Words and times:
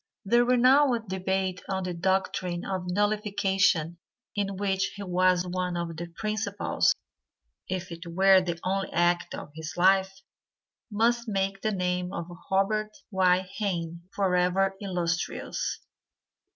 The 0.25 0.43
renowned 0.43 1.09
debate 1.09 1.61
on 1.69 1.83
the 1.83 1.93
doctrine 1.93 2.65
of 2.65 2.85
nullification 2.89 3.99
in 4.35 4.55
which 4.57 4.93
he 4.95 5.03
was 5.03 5.45
one 5.45 5.77
of 5.77 5.95
the 5.95 6.07
principals, 6.17 6.95
if 7.69 7.91
it 7.91 8.07
were 8.07 8.41
the 8.41 8.59
only 8.63 8.91
act 8.93 9.35
of 9.35 9.51
his 9.53 9.75
life, 9.77 10.11
must 10.91 11.27
make 11.27 11.61
the 11.61 11.71
name 11.71 12.11
of 12.13 12.25
Robert 12.49 12.97
Y. 13.11 13.41
Hayne 13.57 14.01
forever 14.11 14.75
illustrious. 14.79 15.77